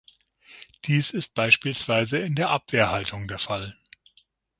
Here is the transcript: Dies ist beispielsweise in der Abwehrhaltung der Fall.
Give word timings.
Dies 0.85 1.11
ist 1.11 1.35
beispielsweise 1.35 2.17
in 2.17 2.33
der 2.33 2.49
Abwehrhaltung 2.49 3.27
der 3.27 3.37
Fall. 3.37 3.77